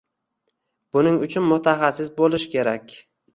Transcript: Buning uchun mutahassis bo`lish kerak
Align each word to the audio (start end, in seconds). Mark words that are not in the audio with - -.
Buning 0.97 1.19
uchun 1.27 1.45
mutahassis 1.51 2.11
bo`lish 2.23 2.49
kerak 2.57 2.97